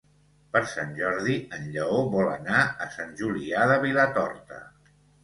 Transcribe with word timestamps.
Per 0.53 0.59
Sant 0.69 0.93
Jordi 0.99 1.35
en 1.57 1.67
Lleó 1.75 1.99
vol 2.15 2.29
anar 2.31 2.63
a 2.87 2.87
Sant 2.97 3.13
Julià 3.21 3.69
de 3.73 3.77
Vilatorta. 3.85 4.59